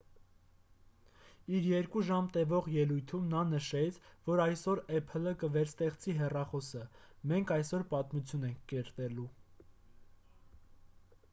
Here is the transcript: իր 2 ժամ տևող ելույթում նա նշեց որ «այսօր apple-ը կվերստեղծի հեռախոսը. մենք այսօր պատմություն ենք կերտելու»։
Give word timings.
իր 1.55 1.65
2 1.95 1.99
ժամ 2.05 2.29
տևող 2.37 2.69
ելույթում 2.75 3.27
նա 3.33 3.41
նշեց 3.49 3.99
որ 4.29 4.41
«այսօր 4.45 4.81
apple-ը 5.01 5.33
կվերստեղծի 5.43 6.15
հեռախոսը. 6.21 6.81
մենք 7.33 7.53
այսօր 7.57 7.85
պատմություն 7.93 8.47
ենք 8.49 8.65
կերտելու»։ 8.73 9.27